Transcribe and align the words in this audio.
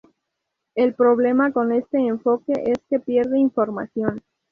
El 0.73 0.95
problema 0.95 1.51
con 1.51 1.71
este 1.71 1.99
enfoque 1.99 2.53
es 2.53 2.79
que 2.89 2.99
pierde 2.99 3.37
información. 3.37 4.23